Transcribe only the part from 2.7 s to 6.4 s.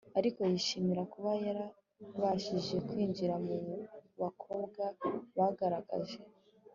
kwinjira mu bakobwa bagaragaje